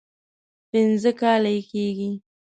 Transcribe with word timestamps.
پنځه 0.69 1.11
کاله 1.21 1.49
یې 1.55 1.61
کېږي. 1.71 2.09